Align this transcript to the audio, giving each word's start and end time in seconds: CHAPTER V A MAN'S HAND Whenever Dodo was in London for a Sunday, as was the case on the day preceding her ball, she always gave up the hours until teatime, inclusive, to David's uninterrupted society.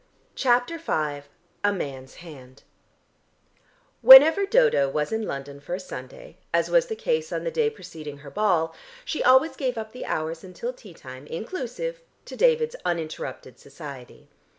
CHAPTER 0.33 0.79
V 0.79 1.27
A 1.63 1.71
MAN'S 1.71 2.15
HAND 2.15 2.63
Whenever 4.01 4.47
Dodo 4.47 4.89
was 4.89 5.11
in 5.11 5.27
London 5.27 5.59
for 5.59 5.75
a 5.75 5.79
Sunday, 5.79 6.37
as 6.51 6.71
was 6.71 6.87
the 6.87 6.95
case 6.95 7.31
on 7.31 7.43
the 7.43 7.51
day 7.51 7.69
preceding 7.69 8.17
her 8.25 8.31
ball, 8.31 8.73
she 9.05 9.21
always 9.21 9.55
gave 9.55 9.77
up 9.77 9.91
the 9.91 10.05
hours 10.05 10.43
until 10.43 10.73
teatime, 10.73 11.27
inclusive, 11.27 12.01
to 12.25 12.35
David's 12.35 12.75
uninterrupted 12.83 13.59
society. 13.59 14.27